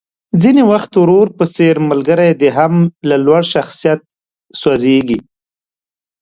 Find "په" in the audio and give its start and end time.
1.37-1.45